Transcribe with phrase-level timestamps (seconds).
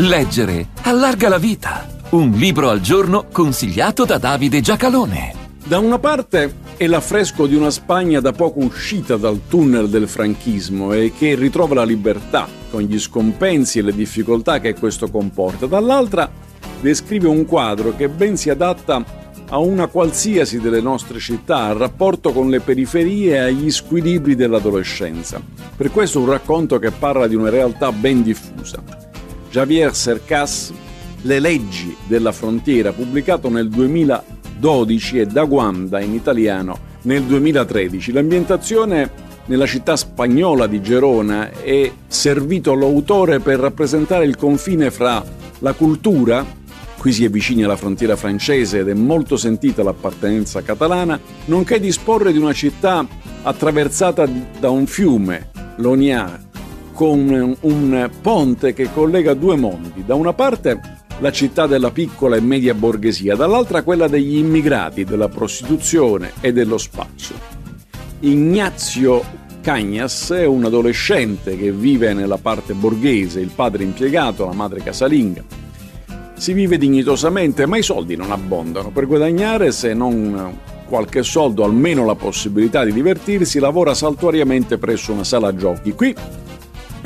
[0.00, 1.84] Leggere allarga la vita.
[2.10, 5.34] Un libro al giorno consigliato da Davide Giacalone.
[5.64, 10.92] Da una parte è l'affresco di una Spagna da poco uscita dal tunnel del franchismo
[10.92, 15.66] e che ritrova la libertà, con gli scompensi e le difficoltà che questo comporta.
[15.66, 16.30] Dall'altra
[16.80, 19.04] descrive un quadro che ben si adatta
[19.48, 25.42] a una qualsiasi delle nostre città, al rapporto con le periferie e agli squilibri dell'adolescenza.
[25.76, 29.07] Per questo un racconto che parla di una realtà ben diffusa.
[29.50, 30.72] Javier Cercas
[31.22, 38.12] Le leggi della frontiera, pubblicato nel 2012 e da Guanda in italiano nel 2013.
[38.12, 39.10] L'ambientazione
[39.46, 45.24] nella città spagnola di Gerona è servito l'autore per rappresentare il confine fra
[45.60, 46.44] la cultura,
[46.98, 52.32] qui si è vicini alla frontiera francese ed è molto sentita l'appartenenza catalana, nonché disporre
[52.32, 53.06] di una città
[53.42, 54.28] attraversata
[54.60, 56.47] da un fiume, l'Oniar,
[56.98, 60.02] con un ponte che collega due mondi.
[60.04, 60.80] Da una parte
[61.20, 66.76] la città della piccola e media borghesia, dall'altra quella degli immigrati, della prostituzione e dello
[66.76, 67.34] spaccio.
[68.18, 69.22] Ignazio
[69.60, 75.44] Cagnas è un adolescente che vive nella parte borghese, il padre impiegato, la madre casalinga.
[76.34, 78.90] Si vive dignitosamente, ma i soldi non abbondano.
[78.90, 85.22] Per guadagnare, se non qualche soldo, almeno la possibilità di divertirsi, lavora saltuariamente presso una
[85.22, 85.92] sala giochi.
[85.92, 86.12] Qui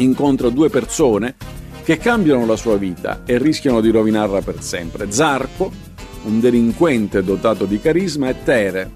[0.03, 1.35] incontra due persone
[1.83, 5.11] che cambiano la sua vita e rischiano di rovinarla per sempre.
[5.11, 5.71] Zarco,
[6.25, 8.91] un delinquente dotato di carisma, e Tere,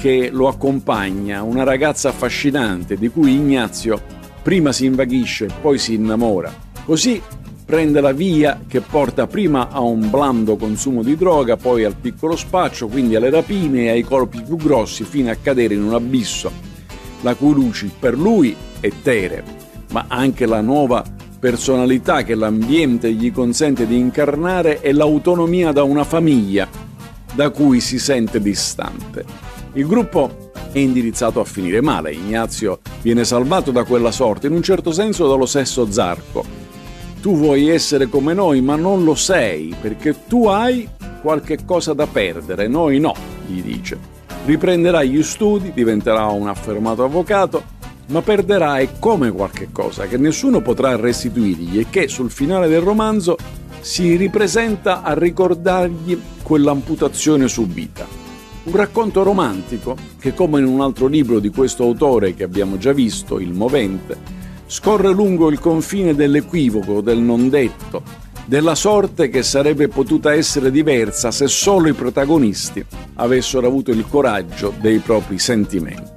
[0.00, 5.94] che lo accompagna, una ragazza affascinante di cui Ignazio prima si invaghisce e poi si
[5.94, 6.52] innamora.
[6.84, 7.20] Così
[7.64, 12.36] prende la via che porta prima a un blando consumo di droga, poi al piccolo
[12.36, 16.50] spaccio, quindi alle rapine e ai colpi più grossi fino a cadere in un abisso,
[17.20, 19.59] la cui luce per lui è Tere
[19.90, 21.04] ma anche la nuova
[21.38, 26.68] personalità che l'ambiente gli consente di incarnare e l'autonomia da una famiglia
[27.32, 29.24] da cui si sente distante.
[29.72, 32.12] Il gruppo è indirizzato a finire male.
[32.12, 36.44] Ignazio viene salvato da quella sorte, in un certo senso dallo stesso Zarco.
[37.20, 40.88] Tu vuoi essere come noi, ma non lo sei, perché tu hai
[41.22, 43.14] qualche cosa da perdere, noi no,
[43.46, 43.98] gli dice.
[44.46, 50.60] Riprenderà gli studi, diventerà un affermato avvocato ma perderà e come qualche cosa che nessuno
[50.60, 53.36] potrà restituirgli e che sul finale del romanzo
[53.80, 58.06] si ripresenta a ricordargli quell'amputazione subita.
[58.62, 62.92] Un racconto romantico che, come in un altro libro di questo autore che abbiamo già
[62.92, 64.18] visto, Il Movente,
[64.66, 68.02] scorre lungo il confine dell'equivoco, del non detto,
[68.44, 72.84] della sorte che sarebbe potuta essere diversa se solo i protagonisti
[73.14, 76.09] avessero avuto il coraggio dei propri sentimenti.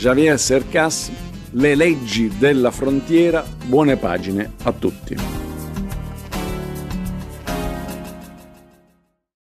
[0.00, 1.10] Javier Cercas,
[1.50, 5.39] Le leggi della frontiera, buone pagine a tutti.